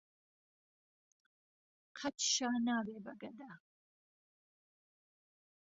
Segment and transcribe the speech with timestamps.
[1.99, 3.51] قەت شا نابێ بە گهدا